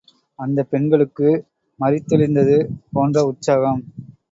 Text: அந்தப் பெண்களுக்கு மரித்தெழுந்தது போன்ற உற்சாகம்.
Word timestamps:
அந்தப் 0.39 0.69
பெண்களுக்கு 0.69 1.27
மரித்தெழுந்தது 1.79 2.57
போன்ற 2.91 3.25
உற்சாகம். 3.25 3.81